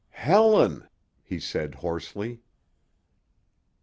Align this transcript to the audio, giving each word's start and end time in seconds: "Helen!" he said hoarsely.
"Helen!" 0.17 0.87
he 1.21 1.39
said 1.39 1.75
hoarsely. 1.75 2.41